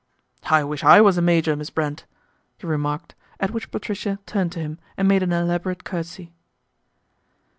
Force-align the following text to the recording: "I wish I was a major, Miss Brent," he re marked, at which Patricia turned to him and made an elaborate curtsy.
"I 0.49 0.63
wish 0.63 0.83
I 0.83 0.99
was 0.99 1.19
a 1.19 1.21
major, 1.21 1.55
Miss 1.55 1.69
Brent," 1.69 2.05
he 2.57 2.65
re 2.65 2.75
marked, 2.77 3.13
at 3.39 3.51
which 3.51 3.69
Patricia 3.69 4.17
turned 4.25 4.51
to 4.53 4.59
him 4.59 4.79
and 4.97 5.07
made 5.07 5.21
an 5.21 5.31
elaborate 5.31 5.83
curtsy. 5.83 6.31